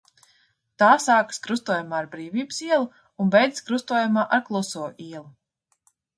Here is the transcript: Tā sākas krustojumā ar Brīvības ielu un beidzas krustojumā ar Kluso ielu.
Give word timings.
Tā 0.83 0.87
sākas 1.03 1.43
krustojumā 1.47 1.97
ar 1.99 2.07
Brīvības 2.15 2.63
ielu 2.69 2.89
un 3.27 3.31
beidzas 3.37 3.67
krustojumā 3.69 4.27
ar 4.39 4.43
Kluso 4.51 4.89
ielu. 5.11 5.25